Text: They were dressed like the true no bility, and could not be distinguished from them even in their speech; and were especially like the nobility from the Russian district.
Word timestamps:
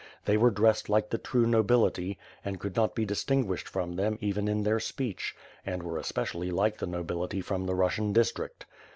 They 0.25 0.35
were 0.35 0.49
dressed 0.49 0.89
like 0.89 1.11
the 1.11 1.19
true 1.19 1.45
no 1.45 1.63
bility, 1.63 2.17
and 2.43 2.59
could 2.59 2.75
not 2.75 2.95
be 2.95 3.05
distinguished 3.05 3.67
from 3.67 3.97
them 3.97 4.17
even 4.19 4.47
in 4.47 4.63
their 4.63 4.79
speech; 4.79 5.35
and 5.63 5.83
were 5.83 5.99
especially 5.99 6.49
like 6.49 6.79
the 6.79 6.87
nobility 6.87 7.39
from 7.39 7.67
the 7.67 7.75
Russian 7.75 8.11
district. 8.11 8.65